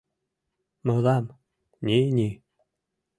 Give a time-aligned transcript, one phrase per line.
[0.85, 1.25] —Мылам—
[1.85, 2.29] ни-ни!